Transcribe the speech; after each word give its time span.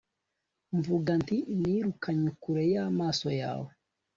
mvuga 0.77 1.11
nti 1.23 1.37
nirukanywe 1.59 2.29
kure 2.41 2.63
y'amaso 2.73 3.27
yawe 3.41 3.69